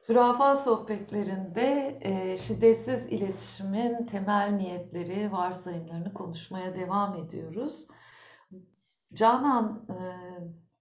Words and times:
Zürafa 0.00 0.56
sohbetlerinde 0.56 1.98
e, 2.00 2.36
şiddetsiz 2.36 3.06
iletişimin 3.06 4.06
temel 4.06 4.50
niyetleri, 4.50 5.32
varsayımlarını 5.32 6.14
konuşmaya 6.14 6.74
devam 6.74 7.14
ediyoruz. 7.14 7.86
Canan, 9.14 9.86
e, 9.90 9.96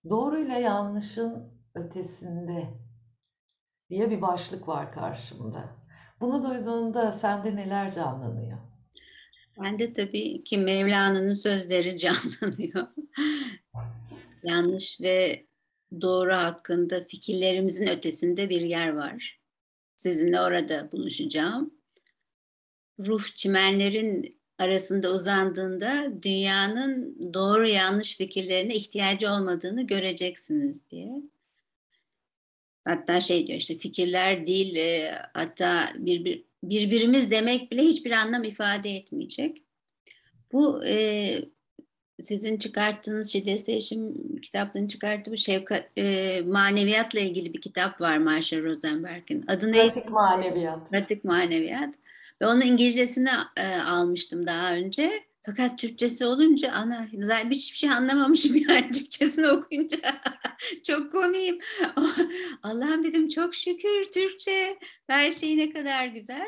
doğruyla 0.10 0.58
yanlışın 0.58 1.54
ötesinde 1.76 2.70
diye 3.90 4.12
bir 4.12 4.22
başlık 4.22 4.68
var 4.68 4.92
karşımda. 4.92 5.64
Bunu 6.22 6.44
duyduğunda 6.44 7.12
sende 7.12 7.56
neler 7.56 7.92
canlanıyor? 7.92 8.58
Bende 9.64 9.94
tabii 9.94 10.44
ki 10.44 10.58
Mevlana'nın 10.58 11.34
sözleri 11.34 11.98
canlanıyor. 11.98 12.88
Yanlış 14.44 15.02
ve 15.02 15.49
doğru 16.02 16.34
hakkında 16.34 17.04
fikirlerimizin 17.04 17.88
ötesinde 17.88 18.50
bir 18.50 18.62
yer 18.62 18.90
var. 18.90 19.40
Sizinle 19.96 20.42
orada 20.42 20.92
buluşacağım. 20.92 21.74
Ruh 23.00 23.26
çimenlerin 23.36 24.40
arasında 24.58 25.12
uzandığında 25.12 26.24
dünyanın 26.24 27.18
doğru 27.34 27.68
yanlış 27.68 28.18
fikirlerine 28.18 28.76
ihtiyacı 28.76 29.32
olmadığını 29.32 29.88
göreceksiniz 29.88 30.90
diye. 30.90 31.24
Hatta 32.86 33.22
şey 33.22 33.48
diyor 33.48 33.60
işte 33.60 33.78
fikirler 33.78 34.48
değil 34.48 34.76
e, 34.76 35.22
hatta 35.34 35.94
bir, 35.96 36.26
bir, 36.26 36.46
birbirimiz 36.64 37.32
demek 37.32 37.72
bile 37.72 37.82
hiçbir 37.82 38.12
anlam 38.12 38.44
ifade 38.44 38.90
etmeyecek. 38.90 39.64
Bu 40.52 40.86
e, 40.86 41.36
sizin 42.22 42.58
çıkarttığınız 42.58 43.34
şiddet 43.34 43.68
değişim 43.68 44.14
kitaplarını 44.42 44.88
çıkarttığı 44.88 45.32
bu 45.32 45.38
şefkat 45.38 45.90
e, 45.98 46.42
maneviyatla 46.42 47.20
ilgili 47.20 47.54
bir 47.54 47.62
kitap 47.62 48.02
var 48.02 48.18
Marshall 48.18 48.64
Rosenberg'in. 48.64 49.46
Adı 49.48 49.72
ne? 49.72 49.92
Pratik 49.92 50.10
maneviyat. 50.10 50.90
Pratik 50.90 51.24
maneviyat. 51.24 51.96
Ve 52.42 52.48
onun 52.48 52.62
İngilizcesini 52.62 53.30
e, 53.58 53.76
almıştım 53.76 54.46
daha 54.46 54.74
önce. 54.74 55.12
Fakat 55.46 55.80
Türkçesi 55.80 56.26
olunca 56.26 56.72
ana 56.72 57.08
zaten 57.20 57.50
hiçbir 57.50 57.78
şey 57.78 57.90
anlamamışım 57.90 58.56
yani 58.70 58.92
Türkçesini 58.92 59.48
okuyunca. 59.48 59.98
çok 60.88 61.12
komiyim. 61.12 61.60
Allah'ım 62.64 63.04
dedim 63.04 63.28
çok 63.28 63.56
şükür 63.56 64.12
Türkçe 64.14 64.78
her 65.08 65.32
şey 65.32 65.58
ne 65.58 65.74
kadar 65.74 66.08
güzel. 66.08 66.48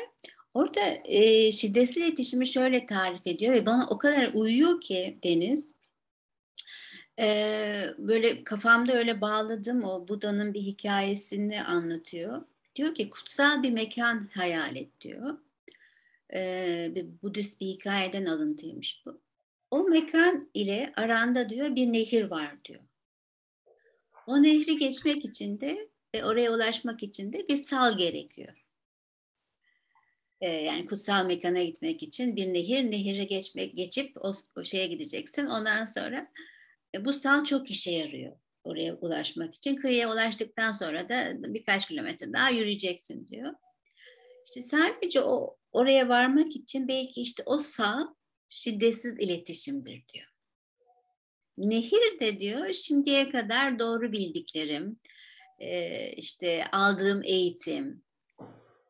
Orada 0.54 0.80
e, 1.04 1.52
şiddetsiz 1.52 1.96
iletişimi 1.96 2.46
şöyle 2.46 2.86
tarif 2.86 3.26
ediyor 3.26 3.54
ve 3.54 3.66
bana 3.66 3.86
o 3.90 3.98
kadar 3.98 4.30
uyuyor 4.34 4.80
ki 4.80 5.18
Deniz. 5.24 5.74
E, 7.18 7.94
böyle 7.98 8.44
kafamda 8.44 8.92
öyle 8.92 9.20
bağladım 9.20 9.84
o 9.84 10.08
Buda'nın 10.08 10.54
bir 10.54 10.60
hikayesini 10.60 11.64
anlatıyor. 11.64 12.42
Diyor 12.76 12.94
ki 12.94 13.10
kutsal 13.10 13.62
bir 13.62 13.70
mekan 13.70 14.28
hayal 14.34 14.76
et 14.76 15.00
diyor. 15.00 15.38
E, 16.34 16.92
bir 16.94 17.06
Budist 17.22 17.60
bir 17.60 17.66
hikayeden 17.66 18.26
alıntıymış 18.26 19.02
bu. 19.06 19.20
O 19.70 19.84
mekan 19.84 20.50
ile 20.54 20.92
aranda 20.96 21.48
diyor 21.48 21.76
bir 21.76 21.92
nehir 21.92 22.24
var 22.24 22.64
diyor. 22.64 22.82
O 24.26 24.42
nehri 24.42 24.78
geçmek 24.78 25.24
için 25.24 25.60
de 25.60 25.88
ve 26.14 26.24
oraya 26.24 26.52
ulaşmak 26.52 27.02
için 27.02 27.32
de 27.32 27.48
bir 27.48 27.56
sal 27.56 27.98
gerekiyor 27.98 28.61
e, 30.42 30.50
yani 30.50 30.86
kutsal 30.86 31.26
mekana 31.26 31.62
gitmek 31.62 32.02
için 32.02 32.36
bir 32.36 32.54
nehir, 32.54 32.90
nehire 32.90 33.24
geçmek, 33.24 33.76
geçip 33.76 34.16
o, 34.24 34.32
o 34.56 34.64
şeye 34.64 34.86
gideceksin. 34.86 35.46
Ondan 35.46 35.84
sonra 35.84 36.26
e, 36.94 37.04
bu 37.04 37.12
sal 37.12 37.44
çok 37.44 37.70
işe 37.70 37.90
yarıyor 37.90 38.36
oraya 38.64 38.94
ulaşmak 38.94 39.54
için. 39.54 39.76
Kıyıya 39.76 40.12
ulaştıktan 40.12 40.72
sonra 40.72 41.08
da 41.08 41.32
birkaç 41.54 41.88
kilometre 41.88 42.32
daha 42.32 42.50
yürüyeceksin 42.50 43.26
diyor. 43.26 43.52
İşte 44.46 44.60
sadece 44.60 45.20
o 45.20 45.56
oraya 45.72 46.08
varmak 46.08 46.56
için 46.56 46.88
belki 46.88 47.20
işte 47.20 47.42
o 47.46 47.58
sal 47.58 48.06
şiddetsiz 48.48 49.20
iletişimdir 49.20 50.04
diyor. 50.14 50.26
Nehir 51.58 52.20
de 52.20 52.38
diyor 52.38 52.72
şimdiye 52.72 53.30
kadar 53.30 53.78
doğru 53.78 54.12
bildiklerim, 54.12 55.00
e, 55.58 56.12
işte 56.12 56.64
aldığım 56.72 57.22
eğitim, 57.24 58.02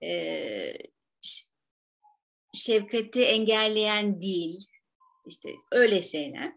e, 0.03 0.72
şefkati 2.52 3.24
engelleyen 3.24 4.22
değil, 4.22 4.66
işte 5.26 5.50
öyle 5.70 6.02
şeyler. 6.02 6.52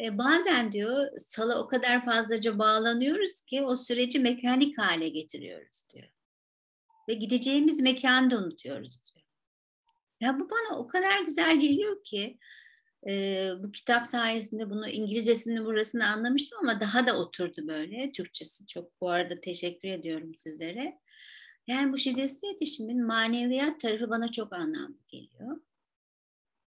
E, 0.00 0.18
bazen 0.18 0.72
diyor 0.72 1.18
sala 1.18 1.62
o 1.62 1.68
kadar 1.68 2.04
fazlaca 2.04 2.58
bağlanıyoruz 2.58 3.40
ki 3.40 3.62
o 3.62 3.76
süreci 3.76 4.18
mekanik 4.18 4.78
hale 4.78 5.08
getiriyoruz 5.08 5.84
diyor. 5.94 6.08
Ve 7.08 7.14
gideceğimiz 7.14 7.80
mekanı 7.80 8.30
da 8.30 8.38
unutuyoruz 8.38 9.04
diyor. 9.04 9.26
Ya 10.20 10.40
bu 10.40 10.50
bana 10.50 10.78
o 10.78 10.86
kadar 10.86 11.20
güzel 11.20 11.60
geliyor 11.60 12.04
ki 12.04 12.38
e, 13.08 13.50
bu 13.62 13.72
kitap 13.72 14.06
sayesinde 14.06 14.70
bunu 14.70 14.88
İngilizcesini 14.88 15.64
burasını 15.64 16.06
anlamıştım 16.06 16.58
ama 16.62 16.80
daha 16.80 17.06
da 17.06 17.18
oturdu 17.18 17.68
böyle. 17.68 18.12
Türkçesi 18.12 18.66
çok 18.66 19.00
bu 19.00 19.10
arada 19.10 19.40
teşekkür 19.40 19.88
ediyorum 19.88 20.34
sizlere. 20.34 20.98
Yani 21.66 21.92
bu 21.92 21.98
şiddetsiz 21.98 22.44
iletişimin 22.44 23.06
maneviyat 23.06 23.80
tarafı 23.80 24.10
bana 24.10 24.30
çok 24.30 24.52
anlamlı 24.52 24.98
geliyor. 25.08 25.60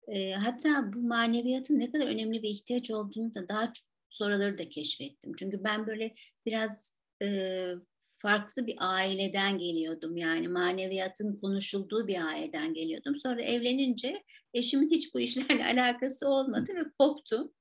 E, 0.08 0.34
hatta 0.34 0.94
bu 0.94 1.00
maneviyatın 1.00 1.80
ne 1.80 1.92
kadar 1.92 2.08
önemli 2.08 2.44
bir 2.44 2.50
ihtiyaç 2.50 2.92
olduğunu 2.92 3.36
da 3.36 3.50
daha 3.50 3.74
çok 3.74 3.88
sonraları 4.10 4.58
da 4.58 4.70
keşfettim. 4.70 5.34
Çünkü 5.38 5.64
ben 5.64 5.88
böyle 5.88 6.16
biraz 6.46 6.94
e, 7.24 7.66
farklı 8.00 8.68
bir 8.68 8.76
aileden 8.80 9.58
geliyordum. 9.58 10.18
Yani 10.18 10.48
maneviyatın 10.48 11.36
konuşulduğu 11.36 12.08
bir 12.08 12.26
aileden 12.28 12.74
geliyordum. 12.74 13.16
Sonra 13.18 13.42
evlenince 13.42 14.24
eşimin 14.54 14.90
hiç 14.90 15.14
bu 15.14 15.20
işlerle 15.20 15.66
alakası 15.80 16.28
olmadı 16.28 16.72
ve 16.76 16.84
koptu. 17.00 17.54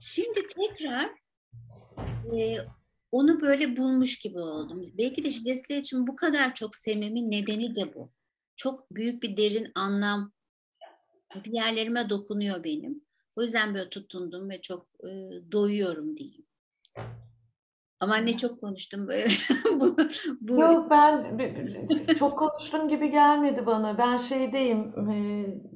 Şimdi 0.00 0.46
tekrar 0.46 1.10
e, 2.36 2.56
onu 3.12 3.40
böyle 3.40 3.76
bulmuş 3.76 4.18
gibi 4.18 4.38
oldum. 4.38 4.92
Belki 4.98 5.24
de 5.24 5.30
şiddetli 5.30 5.74
iletişim 5.74 6.06
bu 6.06 6.16
kadar 6.16 6.54
çok 6.54 6.74
sevmemin 6.74 7.30
nedeni 7.30 7.74
de 7.74 7.94
bu. 7.94 8.12
Çok 8.56 8.90
büyük 8.90 9.22
bir 9.22 9.36
derin 9.36 9.72
anlam 9.74 10.32
bir 11.44 11.52
yerlerime 11.52 12.10
dokunuyor 12.10 12.64
benim. 12.64 13.04
O 13.36 13.42
yüzden 13.42 13.74
böyle 13.74 13.90
tutundum 13.90 14.50
ve 14.50 14.60
çok 14.60 14.86
e, 15.04 15.08
doyuyorum 15.52 16.16
diyeyim. 16.16 16.46
Ama 18.00 18.16
ne 18.16 18.32
çok 18.32 18.60
konuştum 18.60 19.08
böyle. 19.08 19.26
bu, 19.80 19.96
bu... 20.40 20.60
Yok 20.60 20.90
ben 20.90 21.38
çok 22.18 22.38
konuştun 22.38 22.88
gibi 22.88 23.10
gelmedi 23.10 23.66
bana. 23.66 23.98
Ben 23.98 24.16
şeydeyim 24.16 24.92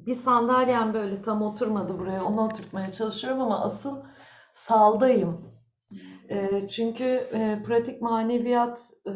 bir 0.05 0.15
sandalyem 0.15 0.93
böyle 0.93 1.21
tam 1.21 1.41
oturmadı 1.41 1.99
buraya. 1.99 2.25
Onu 2.25 2.41
oturtmaya 2.41 2.91
çalışıyorum 2.91 3.41
ama 3.41 3.63
asıl 3.63 4.03
saldayım 4.53 5.52
çünkü 6.67 7.03
e, 7.03 7.63
pratik 7.65 8.01
maneviyat 8.01 8.93
e, 9.07 9.13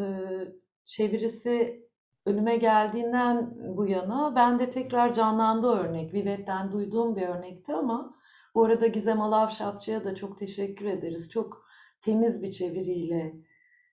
çevirisi 0.85 1.83
önüme 2.25 2.57
geldiğinden 2.57 3.57
bu 3.77 3.87
yana 3.87 4.35
ben 4.35 4.59
de 4.59 4.69
tekrar 4.69 5.13
canlandı 5.13 5.67
örnek. 5.67 6.13
Vivet'ten 6.13 6.71
duyduğum 6.71 7.15
bir 7.15 7.21
örnekti 7.21 7.73
ama 7.73 8.15
bu 8.55 8.65
arada 8.65 8.87
Gizem 8.87 9.21
Alavşapçı'ya 9.21 10.03
da 10.03 10.15
çok 10.15 10.37
teşekkür 10.37 10.85
ederiz. 10.85 11.29
Çok 11.29 11.65
temiz 12.01 12.43
bir 12.43 12.51
çeviriyle, 12.51 13.33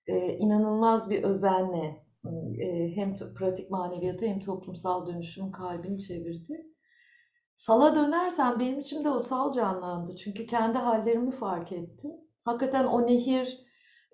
e, 0.07 0.37
inanılmaz 0.37 1.09
bir 1.09 1.23
özenle 1.23 2.05
e, 2.59 2.95
hem 2.95 3.15
pratik 3.37 3.71
maneviyatı 3.71 4.25
hem 4.25 4.39
toplumsal 4.39 5.07
dönüşüm 5.07 5.51
kalbini 5.51 5.99
çevirdi. 5.99 6.65
Sala 7.57 7.95
dönersen 7.95 8.59
benim 8.59 8.79
içimde 8.79 9.09
o 9.09 9.19
sal 9.19 9.51
canlandı. 9.51 10.15
Çünkü 10.15 10.45
kendi 10.45 10.77
hallerimi 10.77 11.31
fark 11.31 11.71
ettim 11.71 12.24
hakikaten 12.45 12.85
o 12.85 13.07
nehir 13.07 13.65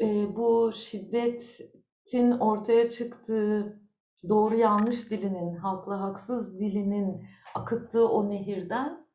e, 0.02 0.36
bu 0.36 0.72
şiddetin 0.76 2.32
ortaya 2.32 2.90
çıktığı 2.90 3.82
doğru 4.30 4.56
yanlış 4.56 5.12
dilinin, 5.12 5.56
haklı 5.56 5.94
haksız 5.94 6.60
dilinin 6.60 7.26
akıttığı 7.56 8.10
o 8.10 8.30
nehirden 8.30 9.08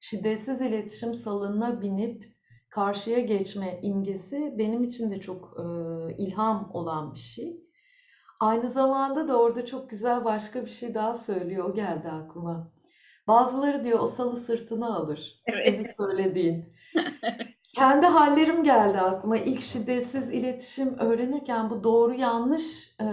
şiddetsiz 0.00 0.60
iletişim 0.60 1.14
salınına 1.14 1.82
binip 1.82 2.36
karşıya 2.70 3.20
geçme 3.20 3.78
imgesi 3.82 4.54
benim 4.58 4.84
için 4.84 5.10
de 5.10 5.20
çok 5.20 5.56
e, 5.58 5.62
ilham 6.16 6.70
olan 6.74 7.14
bir 7.14 7.20
şey. 7.20 7.66
Aynı 8.40 8.68
zamanda 8.68 9.28
da 9.28 9.40
orada 9.40 9.66
çok 9.66 9.90
güzel 9.90 10.24
başka 10.24 10.64
bir 10.64 10.70
şey 10.70 10.94
daha 10.94 11.14
söylüyor. 11.14 11.64
O 11.64 11.74
geldi 11.74 12.08
aklıma. 12.08 12.72
Bazıları 13.26 13.84
diyor 13.84 13.98
o 13.98 14.06
salı 14.06 14.36
sırtına 14.36 14.96
alır. 14.96 15.42
Evet. 15.46 15.96
söylediğin. 15.96 16.75
Kendi 17.76 18.06
hallerim 18.06 18.64
geldi 18.64 18.98
aklıma. 18.98 19.36
İlk 19.36 19.62
şiddetsiz 19.62 20.30
iletişim 20.30 20.98
öğrenirken 20.98 21.70
bu 21.70 21.84
doğru 21.84 22.14
yanlış 22.14 22.96
e, 23.00 23.06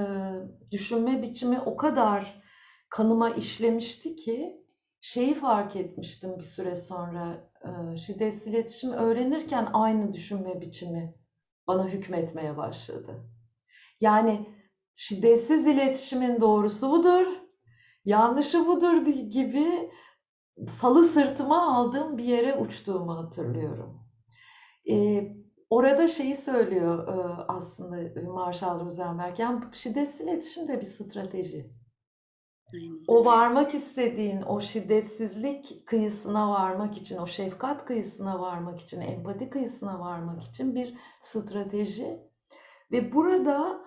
düşünme 0.71 1.21
biçimi 1.21 1.59
o 1.59 1.77
kadar 1.77 2.41
kanıma 2.89 3.29
işlemişti 3.29 4.15
ki 4.15 4.63
şeyi 5.01 5.33
fark 5.35 5.75
etmiştim 5.75 6.37
bir 6.37 6.43
süre 6.43 6.75
sonra. 6.75 7.49
E, 7.63 7.97
şiddetsiz 7.97 8.47
iletişim 8.47 8.91
öğrenirken 8.91 9.69
aynı 9.73 10.13
düşünme 10.13 10.61
biçimi 10.61 11.15
bana 11.67 11.87
hükmetmeye 11.87 12.57
başladı. 12.57 13.23
Yani 14.01 14.49
şiddetsiz 14.93 15.67
iletişimin 15.67 16.41
doğrusu 16.41 16.91
budur, 16.91 17.27
yanlışı 18.05 18.67
budur 18.67 19.05
gibi 19.05 19.89
salı 20.67 21.03
sırtıma 21.03 21.75
aldığım 21.75 22.17
bir 22.17 22.23
yere 22.23 22.55
uçtuğumu 22.55 23.17
hatırlıyorum. 23.17 24.03
Ee, 24.89 25.27
orada 25.69 26.07
şeyi 26.07 26.35
söylüyor 26.35 27.07
e, 27.07 27.43
aslında 27.47 28.21
Marshall 28.31 28.85
Rosenberg, 28.85 29.39
yani 29.39 29.61
şiddetsiz 29.73 30.21
iletişim 30.21 30.67
de 30.67 30.81
bir 30.81 30.85
strateji. 30.85 31.73
O 33.07 33.25
varmak 33.25 33.75
istediğin 33.75 34.41
o 34.41 34.61
şiddetsizlik 34.61 35.87
kıyısına 35.87 36.49
varmak 36.49 36.97
için, 36.97 37.17
o 37.17 37.27
şefkat 37.27 37.85
kıyısına 37.85 38.39
varmak 38.39 38.79
için, 38.79 39.01
empati 39.01 39.49
kıyısına 39.49 39.99
varmak 39.99 40.43
için 40.43 40.75
bir 40.75 40.97
strateji. 41.21 42.19
Ve 42.91 43.13
burada 43.13 43.81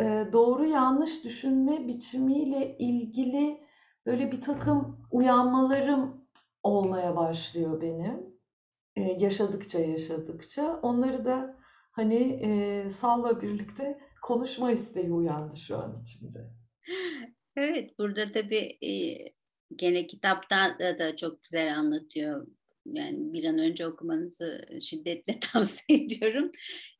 e, 0.00 0.26
doğru 0.32 0.64
yanlış 0.64 1.24
düşünme 1.24 1.88
biçimiyle 1.88 2.76
ilgili 2.78 3.61
böyle 4.06 4.32
bir 4.32 4.40
takım 4.40 5.06
uyanmalarım 5.10 6.26
olmaya 6.62 7.16
başlıyor 7.16 7.80
benim. 7.80 8.32
E, 8.96 9.02
yaşadıkça 9.02 9.78
yaşadıkça. 9.78 10.80
Onları 10.82 11.24
da 11.24 11.56
hani 11.92 12.40
e, 12.42 12.90
Sal'la 12.90 13.42
birlikte 13.42 14.00
konuşma 14.22 14.72
isteği 14.72 15.12
uyandı 15.12 15.56
şu 15.56 15.78
an 15.78 16.02
içimde. 16.02 16.50
Evet, 17.56 17.98
burada 17.98 18.30
tabii 18.30 18.78
e, 18.82 18.92
gene 19.76 20.06
kitapta 20.06 20.78
da, 20.98 21.16
çok 21.16 21.42
güzel 21.42 21.78
anlatıyor. 21.78 22.46
Yani 22.86 23.32
bir 23.32 23.44
an 23.44 23.58
önce 23.58 23.86
okumanızı 23.86 24.66
şiddetle 24.80 25.40
tavsiye 25.52 25.98
ediyorum. 25.98 26.50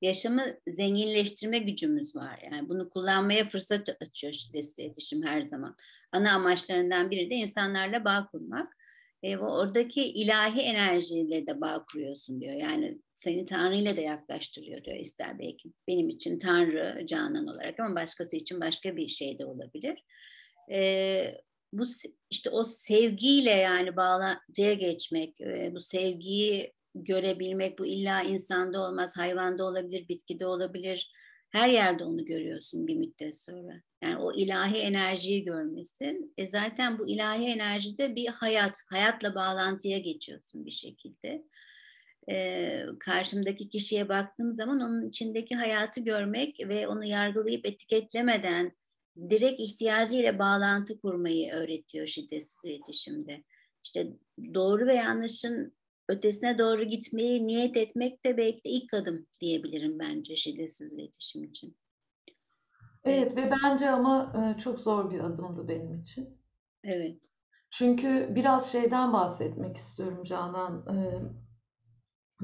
Yaşamı 0.00 0.42
zenginleştirme 0.66 1.58
gücümüz 1.58 2.16
var. 2.16 2.40
Yani 2.52 2.68
bunu 2.68 2.90
kullanmaya 2.90 3.44
fırsat 3.44 3.96
açıyor 4.00 4.32
şiddetsiz 4.32 4.78
iletişim 4.78 5.22
her 5.22 5.42
zaman. 5.42 5.76
Ana 6.12 6.32
amaçlarından 6.32 7.10
biri 7.10 7.30
de 7.30 7.34
insanlarla 7.34 8.04
bağ 8.04 8.28
kurmak. 8.32 8.76
E, 9.22 9.36
oradaki 9.36 10.04
ilahi 10.04 10.60
enerjiyle 10.60 11.46
de 11.46 11.60
bağ 11.60 11.84
kuruyorsun 11.84 12.40
diyor. 12.40 12.54
Yani 12.54 12.98
seni 13.14 13.44
Tanrı 13.44 13.76
ile 13.76 13.96
de 13.96 14.00
yaklaştırıyor 14.00 14.84
diyor 14.84 14.96
ister 14.96 15.38
belki. 15.38 15.72
Benim 15.88 16.08
için 16.08 16.38
Tanrı 16.38 17.06
Canan 17.06 17.46
olarak 17.46 17.80
ama 17.80 17.94
başkası 17.94 18.36
için 18.36 18.60
başka 18.60 18.96
bir 18.96 19.08
şey 19.08 19.38
de 19.38 19.46
olabilir 19.46 20.04
e, 20.70 21.40
bu 21.72 21.84
işte 22.30 22.50
o 22.50 22.64
sevgiyle 22.64 23.50
yani 23.50 23.96
bağlantıya 23.96 24.74
geçmek, 24.74 25.40
e, 25.40 25.72
bu 25.74 25.80
sevgiyi 25.80 26.72
görebilmek, 26.94 27.78
bu 27.78 27.86
illa 27.86 28.22
insanda 28.22 28.88
olmaz, 28.88 29.16
hayvanda 29.16 29.64
olabilir, 29.64 30.08
bitkide 30.08 30.46
olabilir. 30.46 31.12
Her 31.50 31.68
yerde 31.68 32.04
onu 32.04 32.24
görüyorsun 32.24 32.86
bir 32.86 32.96
müddet 32.96 33.36
sonra. 33.36 33.82
Yani 34.02 34.16
o 34.16 34.32
ilahi 34.32 34.76
enerjiyi 34.76 35.44
görmesin. 35.44 36.34
E 36.38 36.46
zaten 36.46 36.98
bu 36.98 37.08
ilahi 37.08 37.44
enerjide 37.44 38.16
bir 38.16 38.26
hayat, 38.26 38.82
hayatla 38.90 39.34
bağlantıya 39.34 39.98
geçiyorsun 39.98 40.66
bir 40.66 40.70
şekilde. 40.70 41.44
Ee, 42.30 42.84
karşımdaki 43.00 43.68
kişiye 43.68 44.08
baktığım 44.08 44.52
zaman 44.52 44.80
onun 44.80 45.08
içindeki 45.08 45.54
hayatı 45.54 46.00
görmek 46.00 46.68
ve 46.68 46.88
onu 46.88 47.04
yargılayıp 47.04 47.66
etiketlemeden 47.66 48.72
direkt 49.30 49.60
ihtiyacıyla 49.60 50.38
bağlantı 50.38 51.00
kurmayı 51.00 51.52
öğretiyor 51.52 52.06
şiddetsiz 52.06 52.64
iletişimde. 52.64 53.42
İşte 53.84 54.06
doğru 54.54 54.86
ve 54.86 54.94
yanlışın 54.94 55.72
ötesine 56.08 56.58
doğru 56.58 56.84
gitmeyi 56.84 57.46
niyet 57.46 57.76
etmek 57.76 58.24
de 58.24 58.36
belki 58.36 58.64
de 58.64 58.68
ilk 58.70 58.94
adım 58.94 59.26
diyebilirim 59.40 59.98
bence 59.98 60.36
şiddetsiz 60.36 60.92
iletişim 60.92 61.44
için. 61.44 61.76
Evet 63.04 63.36
ve 63.36 63.50
bence 63.50 63.90
ama 63.90 64.32
e, 64.36 64.58
çok 64.58 64.78
zor 64.78 65.10
bir 65.10 65.20
adımdı 65.20 65.68
benim 65.68 66.00
için. 66.00 66.38
Evet. 66.84 67.32
Çünkü 67.70 68.28
biraz 68.34 68.72
şeyden 68.72 69.12
bahsetmek 69.12 69.76
istiyorum 69.76 70.24
Canan. 70.24 70.86
E, 70.86 70.96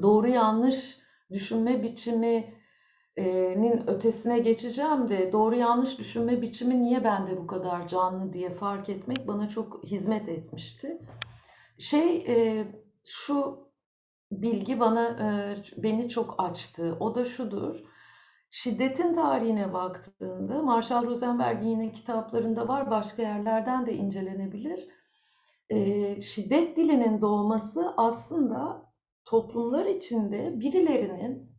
doğru 0.03 0.29
yanlış 0.29 0.99
düşünme 1.31 1.83
biçimi 1.83 2.59
nin 3.57 3.87
ötesine 3.87 4.39
geçeceğim 4.39 5.09
de 5.09 5.33
doğru 5.33 5.55
yanlış 5.55 5.99
düşünme 5.99 6.43
biçimi 6.43 6.83
niye 6.83 7.05
bende 7.05 7.37
bu 7.37 7.47
kadar 7.47 7.89
canlı 7.89 8.33
diye 8.33 8.51
fark 8.51 8.89
etmek 8.89 9.29
bana 9.29 9.49
çok 9.49 9.85
hizmet 9.85 10.29
etmişti. 10.29 10.99
Şey 11.79 12.27
şu 13.05 13.69
bilgi 14.33 14.81
bana 14.81 15.19
beni 15.77 16.09
çok 16.09 16.35
açtı. 16.39 16.97
O 17.01 17.15
da 17.15 17.25
şudur. 17.25 17.85
Şiddetin 18.51 19.15
tarihine 19.15 19.73
baktığında 19.73 20.63
Marshall 20.63 21.07
Rosenberg'in 21.07 21.69
yine 21.69 21.93
kitaplarında 21.93 22.69
var, 22.69 22.91
başka 22.91 23.23
yerlerden 23.23 23.87
de 23.87 23.95
incelenebilir. 23.95 24.89
Şiddet 26.21 26.77
dilinin 26.77 27.21
doğması 27.21 27.95
aslında 27.97 28.89
toplumlar 29.25 29.87
içinde 29.87 30.61
birilerinin 30.61 31.53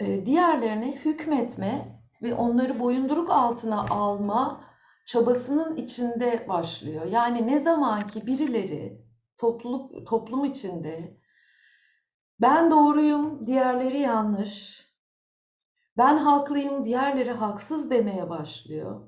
e, 0.00 0.26
diğerlerine 0.26 0.96
hükmetme 0.96 2.00
ve 2.22 2.34
onları 2.34 2.80
boyunduruk 2.80 3.30
altına 3.30 3.88
alma 3.88 4.64
çabasının 5.06 5.76
içinde 5.76 6.48
başlıyor. 6.48 7.06
Yani 7.06 7.46
ne 7.46 7.60
zaman 7.60 8.06
ki 8.06 8.26
birileri 8.26 9.04
topluluk 9.36 10.06
toplum 10.06 10.44
içinde 10.44 11.20
ben 12.40 12.70
doğruyum, 12.70 13.46
diğerleri 13.46 13.98
yanlış. 13.98 14.89
Ben 16.00 16.16
haklıyım, 16.16 16.84
diğerleri 16.84 17.32
haksız 17.32 17.90
demeye 17.90 18.30
başlıyor. 18.30 19.00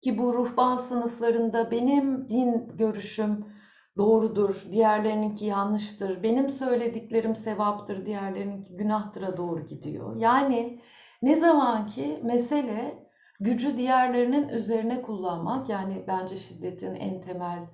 Ki 0.00 0.18
bu 0.18 0.34
ruhban 0.34 0.76
sınıflarında 0.76 1.70
benim 1.70 2.28
din 2.28 2.68
görüşüm 2.76 3.46
doğrudur, 3.96 4.66
diğerlerininki 4.72 5.44
yanlıştır, 5.44 6.22
benim 6.22 6.50
söylediklerim 6.50 7.36
sevaptır, 7.36 8.06
diğerlerininki 8.06 8.76
günahtıra 8.76 9.36
doğru 9.36 9.66
gidiyor. 9.66 10.16
Yani 10.16 10.80
ne 11.22 11.36
zaman 11.36 11.86
ki 11.86 12.20
mesele 12.24 13.08
gücü 13.40 13.76
diğerlerinin 13.76 14.48
üzerine 14.48 15.02
kullanmak, 15.02 15.68
yani 15.68 16.04
bence 16.08 16.36
şiddetin 16.36 16.94
en 16.94 17.20
temel 17.20 17.66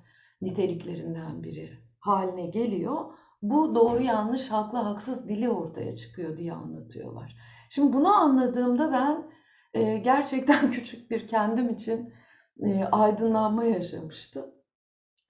niteliklerinden 0.42 1.42
biri 1.42 1.70
haline 2.00 2.46
geliyor. 2.46 3.04
Bu 3.42 3.74
doğru 3.74 4.02
yanlış, 4.02 4.50
haklı 4.50 4.78
haksız 4.78 5.28
dili 5.28 5.50
ortaya 5.50 5.96
çıkıyor 5.96 6.36
diye 6.36 6.52
anlatıyorlar. 6.52 7.36
Şimdi 7.74 7.92
bunu 7.92 8.14
anladığımda 8.14 8.92
ben 8.92 9.30
e, 9.74 9.98
gerçekten 9.98 10.70
küçük 10.70 11.10
bir 11.10 11.28
kendim 11.28 11.68
için 11.68 12.14
e, 12.62 12.84
aydınlanma 12.84 13.64
yaşamıştım. 13.64 14.46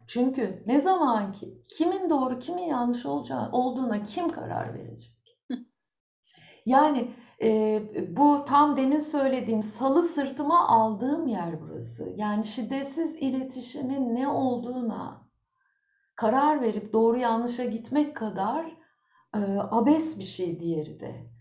Çünkü 0.07 0.63
ne 0.67 0.81
zaman 0.81 1.33
ki 1.33 1.63
kimin 1.67 2.11
doğru 2.11 2.39
kimin 2.39 2.63
yanlış 2.63 3.07
olacağı, 3.07 3.53
olduğuna 3.53 4.05
kim 4.05 4.33
karar 4.33 4.75
verecek? 4.75 5.39
yani 6.67 7.11
e, 7.43 7.83
bu 8.17 8.45
tam 8.45 8.77
demin 8.77 8.99
söylediğim 8.99 9.63
salı 9.63 10.03
sırtıma 10.03 10.69
aldığım 10.69 11.27
yer 11.27 11.61
burası. 11.61 12.13
Yani 12.17 12.45
şiddetsiz 12.45 13.17
iletişimin 13.17 14.15
ne 14.15 14.29
olduğuna 14.29 15.29
karar 16.17 16.63
verip 16.63 16.93
doğru 16.93 17.19
yanlışa 17.19 17.65
gitmek 17.65 18.17
kadar 18.17 18.67
e, 19.35 19.39
abes 19.71 20.19
bir 20.19 20.25
şey 20.25 20.61
diğeri 20.61 21.01
de. 21.01 21.35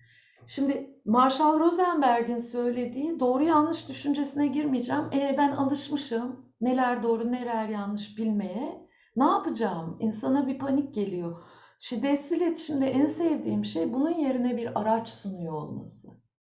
Şimdi 0.48 0.93
Marshall 1.06 1.60
Rosenberg'in 1.60 2.38
söylediği 2.38 3.20
doğru 3.20 3.44
yanlış 3.44 3.90
düşüncesine 3.90 4.48
girmeyeceğim. 4.48 5.10
E, 5.14 5.36
ben 5.38 5.52
alışmışım 5.52 6.46
neler 6.62 7.04
doğru 7.04 7.32
neler 7.32 7.68
yanlış 7.68 8.18
bilmeye 8.18 8.88
ne 9.16 9.24
yapacağım? 9.24 9.98
İnsana 10.00 10.48
bir 10.48 10.60
panik 10.60 10.94
geliyor. 10.96 11.44
Şiddetsiz 11.80 12.32
iletişimde 12.32 12.88
en 12.88 13.06
sevdiğim 13.06 13.66
şey 13.66 13.94
bunun 13.94 14.10
yerine 14.10 14.58
bir 14.58 14.80
araç 14.80 15.10
sunuyor 15.10 15.54
olması. 15.54 16.08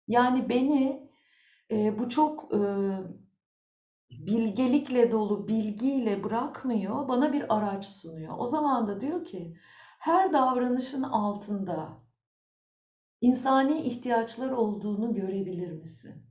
Yani 0.07 0.49
beni 0.49 1.09
e, 1.71 1.99
bu 1.99 2.09
çok 2.09 2.53
e, 2.53 2.59
bilgelikle 4.11 5.11
dolu 5.11 5.47
bilgiyle 5.47 6.23
bırakmıyor, 6.23 7.07
bana 7.07 7.33
bir 7.33 7.57
araç 7.57 7.85
sunuyor. 7.85 8.35
O 8.37 8.47
zaman 8.47 8.87
da 8.87 9.01
diyor 9.01 9.25
ki 9.25 9.55
her 9.99 10.33
davranışın 10.33 11.03
altında 11.03 12.02
insani 13.23 13.81
ihtiyaçlar 13.81 14.51
olduğunu 14.51 15.13
görebilir 15.13 15.71
misin? 15.71 16.25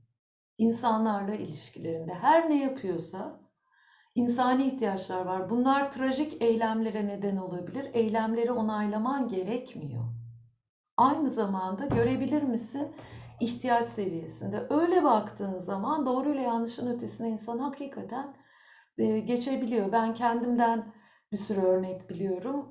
İnsanlarla 0.57 1.35
ilişkilerinde 1.35 2.13
her 2.13 2.49
ne 2.49 2.63
yapıyorsa 2.63 3.39
insani 4.15 4.63
ihtiyaçlar 4.63 5.25
var. 5.25 5.49
Bunlar 5.49 5.91
trajik 5.91 6.41
eylemlere 6.41 7.07
neden 7.07 7.37
olabilir. 7.37 7.89
Eylemleri 7.93 8.51
onaylaman 8.51 9.27
gerekmiyor. 9.27 10.03
Aynı 10.97 11.29
zamanda 11.29 11.85
görebilir 11.85 12.41
misin? 12.41 12.95
ihtiyaç 13.39 13.85
seviyesinde. 13.85 14.67
Öyle 14.69 15.03
baktığın 15.03 15.59
zaman 15.59 16.05
doğru 16.05 16.33
ile 16.33 16.41
yanlışın 16.41 16.87
ötesine 16.87 17.29
insan 17.29 17.59
hakikaten 17.59 18.35
e, 18.97 19.19
geçebiliyor. 19.19 19.91
Ben 19.91 20.13
kendimden 20.13 20.93
bir 21.31 21.37
sürü 21.37 21.61
örnek 21.61 22.09
biliyorum. 22.09 22.69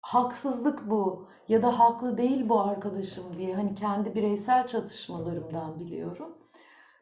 Haksızlık 0.00 0.90
bu 0.90 1.28
ya 1.48 1.62
da 1.62 1.78
haklı 1.78 2.18
değil 2.18 2.48
bu 2.48 2.60
arkadaşım 2.60 3.38
diye 3.38 3.54
hani 3.54 3.74
kendi 3.74 4.14
bireysel 4.14 4.66
çatışmalarımdan 4.66 5.80
biliyorum. 5.80 6.38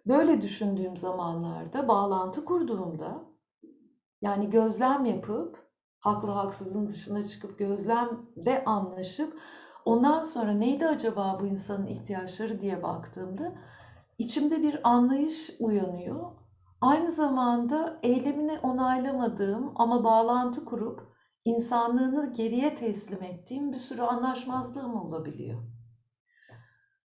Böyle 0.07 0.43
düşündüğüm 0.43 0.97
zamanlarda 0.97 1.89
bağlantı 1.89 2.45
kurduğumda 2.45 3.23
yani 4.23 4.51
gözlem 4.51 5.05
yapıp 5.05 5.67
haklı 5.99 6.31
haksızın 6.31 6.89
dışına 6.89 7.25
çıkıp 7.25 7.59
gözlemde 7.59 8.65
anlaşıp 8.67 9.41
ondan 9.85 10.23
sonra 10.23 10.53
neydi 10.53 10.87
acaba 10.87 11.39
bu 11.41 11.47
insanın 11.47 11.87
ihtiyaçları 11.87 12.61
diye 12.61 12.83
baktığımda 12.83 13.55
içimde 14.19 14.63
bir 14.63 14.89
anlayış 14.89 15.51
uyanıyor. 15.61 16.31
Aynı 16.81 17.13
zamanda 17.13 17.99
eylemini 18.03 18.59
onaylamadığım 18.63 19.73
ama 19.75 20.05
bağlantı 20.05 20.65
kurup 20.65 21.18
insanlığını 21.45 22.33
geriye 22.33 22.75
teslim 22.75 23.23
ettiğim 23.23 23.73
bir 23.73 23.79
sürü 23.79 24.03
anlaşmazlığım 24.03 24.95
olabiliyor. 24.95 25.63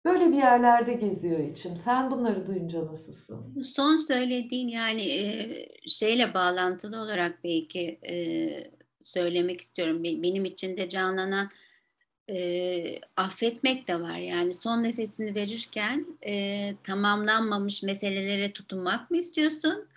Böyle 0.06 0.28
bir 0.28 0.38
yerlerde 0.38 0.94
geziyor 0.94 1.40
içim. 1.40 1.78
Sen 1.78 2.12
bunları 2.12 2.48
duyunca 2.48 2.86
nasılsın? 2.86 3.64
Son 3.64 3.98
söylediğin 3.98 4.68
yani 4.68 5.08
e, 5.12 5.68
şeyle 5.88 6.34
bağlantılı 6.34 7.02
olarak 7.02 7.44
belki 7.44 8.00
e, 8.10 8.16
söylemek 9.04 9.62
istiyorum. 9.62 10.04
Benim 10.04 10.46
içinde 10.46 10.90
canlanan 10.90 11.50
e, 12.30 13.00
affetmek 13.18 13.88
de 13.88 14.02
var. 14.02 14.18
Yani 14.18 14.54
son 14.54 14.84
nefesini 14.84 15.36
verirken 15.36 16.06
tamamlanmamış 16.84 17.84
meselelere 17.84 18.54
tutunmak 18.54 19.12
mı 19.12 19.18
istiyorsun? 19.18 19.88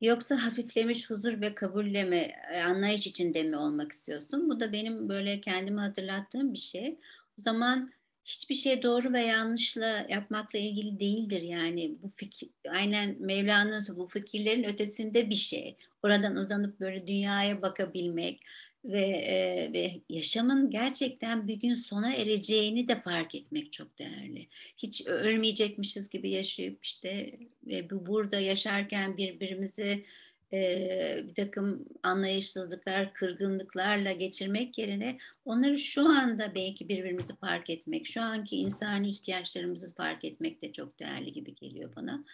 Yoksa 0.00 0.46
hafiflemiş 0.46 1.10
huzur 1.10 1.40
ve 1.40 1.54
kabulle 1.54 2.04
mi, 2.04 2.30
anlayış 2.64 3.06
içinde 3.06 3.42
mi 3.42 3.56
olmak 3.56 3.92
istiyorsun? 3.92 4.50
Bu 4.50 4.60
da 4.60 4.72
benim 4.72 5.08
böyle 5.08 5.40
kendimi 5.40 5.80
hatırlattığım 5.80 6.52
bir 6.52 6.58
şey. 6.58 6.98
O 7.38 7.42
zaman 7.42 7.92
hiçbir 8.24 8.54
şey 8.54 8.82
doğru 8.82 9.12
ve 9.12 9.20
yanlışla 9.20 10.06
yapmakla 10.08 10.58
ilgili 10.58 11.00
değildir 11.00 11.42
yani 11.42 11.98
bu 12.02 12.08
fikir 12.08 12.50
aynen 12.68 13.16
Mevlana'nın 13.20 13.96
bu 13.96 14.06
fikirlerin 14.06 14.64
ötesinde 14.64 15.30
bir 15.30 15.34
şey. 15.34 15.76
Oradan 16.02 16.36
uzanıp 16.36 16.80
böyle 16.80 17.06
dünyaya 17.06 17.62
bakabilmek 17.62 18.40
ve 18.86 19.06
e, 19.06 19.72
ve 19.72 20.00
yaşamın 20.08 20.70
gerçekten 20.70 21.48
bir 21.48 21.60
gün 21.60 21.74
sona 21.74 22.14
ereceğini 22.14 22.88
de 22.88 23.02
fark 23.02 23.34
etmek 23.34 23.72
çok 23.72 23.98
değerli. 23.98 24.48
Hiç 24.76 25.06
ölmeyecekmişiz 25.06 26.10
gibi 26.10 26.30
yaşayıp 26.30 26.84
işte 26.84 27.30
ve 27.66 27.90
bu 27.90 28.06
burada 28.06 28.40
yaşarken 28.40 29.16
birbirimizi 29.16 30.04
e, 30.52 31.24
bir 31.28 31.34
takım 31.34 31.84
anlayışsızlıklar, 32.02 33.14
kırgınlıklarla 33.14 34.12
geçirmek 34.12 34.78
yerine 34.78 35.18
onları 35.44 35.78
şu 35.78 36.08
anda 36.08 36.54
belki 36.54 36.88
birbirimizi 36.88 37.36
fark 37.36 37.70
etmek, 37.70 38.06
şu 38.06 38.22
anki 38.22 38.56
insani 38.56 39.10
ihtiyaçlarımızı 39.10 39.94
fark 39.94 40.24
etmek 40.24 40.62
de 40.62 40.72
çok 40.72 40.98
değerli 40.98 41.32
gibi 41.32 41.54
geliyor 41.54 41.96
bana. 41.96 42.24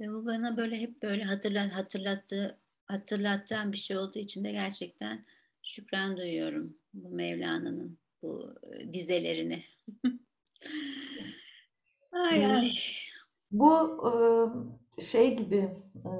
Ve 0.00 0.08
bu 0.08 0.26
bana 0.26 0.56
böyle 0.56 0.80
hep 0.80 1.02
böyle 1.02 1.24
hatırlat, 1.24 1.72
hatırlattığı, 1.72 2.58
hatırlattan 2.86 3.72
bir 3.72 3.78
şey 3.78 3.98
olduğu 3.98 4.18
için 4.18 4.44
de 4.44 4.52
gerçekten 4.52 5.24
şükran 5.62 6.16
duyuyorum 6.16 6.76
bu 6.94 7.10
Mevlana'nın 7.10 7.98
bu 8.22 8.54
dizelerini. 8.92 9.64
ay 12.12 12.46
ay. 12.56 12.70
Bu 13.50 14.02
şey 14.98 15.36
gibi 15.36 15.70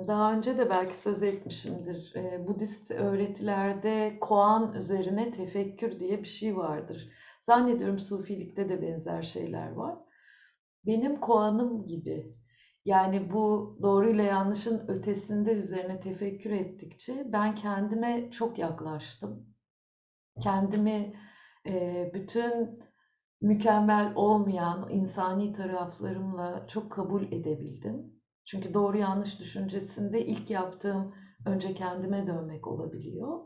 daha 0.06 0.32
önce 0.34 0.58
de 0.58 0.70
belki 0.70 0.98
söz 0.98 1.22
etmişimdir. 1.22 2.14
Budist 2.46 2.90
öğretilerde 2.90 4.18
koan 4.20 4.72
üzerine 4.72 5.30
tefekkür 5.30 6.00
diye 6.00 6.18
bir 6.22 6.28
şey 6.28 6.56
vardır. 6.56 7.08
Zannediyorum 7.40 7.98
Sufilikte 7.98 8.68
de 8.68 8.82
benzer 8.82 9.22
şeyler 9.22 9.72
var. 9.72 9.98
Benim 10.86 11.20
koanım 11.20 11.86
gibi. 11.86 12.34
Yani 12.84 13.30
bu 13.32 13.78
doğruyla 13.82 14.24
yanlışın 14.24 14.88
ötesinde 14.88 15.52
üzerine 15.52 16.00
tefekkür 16.00 16.50
ettikçe 16.50 17.32
ben 17.32 17.54
kendime 17.54 18.30
çok 18.30 18.58
yaklaştım. 18.58 19.46
Kendimi 20.40 21.14
bütün 22.14 22.80
mükemmel 23.40 24.12
olmayan 24.14 24.90
insani 24.90 25.52
taraflarımla 25.52 26.66
çok 26.66 26.92
kabul 26.92 27.22
edebildim. 27.22 28.22
Çünkü 28.44 28.74
doğru 28.74 28.96
yanlış 28.96 29.40
düşüncesinde 29.40 30.26
ilk 30.26 30.50
yaptığım 30.50 31.14
önce 31.46 31.74
kendime 31.74 32.26
dönmek 32.26 32.66
olabiliyor. 32.68 33.40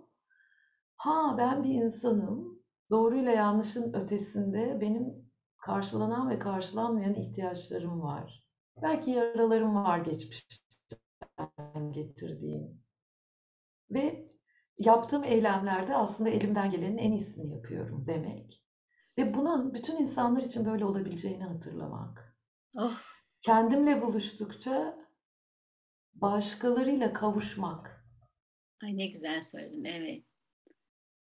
Ha 0.97 1.35
ben 1.39 1.65
bir 1.65 1.75
insanım. 1.75 2.57
Doğruyla 2.91 3.33
yanlışın 3.33 3.93
ötesinde 3.93 4.81
benim 4.81 5.31
karşılanan 5.59 6.31
ve 6.31 6.39
karşılanmayan 6.39 7.15
ihtiyaçlarım 7.15 8.03
var. 8.03 8.46
Belki 8.83 9.11
yaralarım 9.11 9.75
var 9.75 9.99
geçmişten 9.99 11.93
getirdiğim. 11.93 12.83
Ve 13.91 14.33
yaptığım 14.79 15.25
eylemlerde 15.25 15.97
aslında 15.97 16.31
elimden 16.31 16.71
gelenin 16.71 16.99
en 16.99 17.13
iyisini 17.13 17.53
yapıyorum 17.55 18.07
demek. 18.07 18.63
Ve 19.19 19.35
bunun 19.35 19.75
bütün 19.75 19.97
insanlar 19.97 20.43
için 20.43 20.65
böyle 20.67 20.85
olabileceğini 20.85 21.45
hatırlamak. 21.45 22.37
Oh. 22.79 23.01
Kendimle 23.43 24.03
buluştukça 24.03 24.99
başkalarıyla 26.15 27.13
kavuşmak. 27.13 28.07
Ay 28.83 28.99
ne 28.99 29.07
güzel 29.07 29.43
söyledin, 29.43 29.85
evet. 29.85 30.25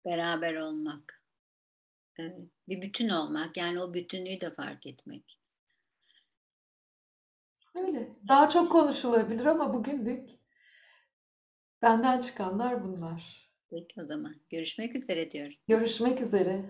Beraber 0.04 0.54
olmak. 0.54 1.22
Evet. 2.18 2.38
Bir 2.68 2.82
bütün 2.82 3.08
olmak, 3.08 3.56
yani 3.56 3.82
o 3.82 3.94
bütünlüğü 3.94 4.40
de 4.40 4.54
fark 4.54 4.86
etmek. 4.86 5.40
Öyle. 7.74 8.12
Daha 8.28 8.48
çok 8.48 8.72
konuşulabilir 8.72 9.46
ama 9.46 9.74
bugünlük 9.74 10.30
benden 11.82 12.20
çıkanlar 12.20 12.84
bunlar. 12.84 13.50
Peki 13.70 14.00
o 14.00 14.04
zaman. 14.06 14.34
Görüşmek 14.50 14.96
üzere 14.96 15.30
diyorum. 15.30 15.56
Görüşmek 15.68 16.20
üzere. 16.20 16.64